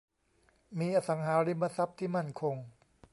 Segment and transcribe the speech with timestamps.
[0.79, 2.55] มีอสังหาริมทรัพย์ที่มั่นคง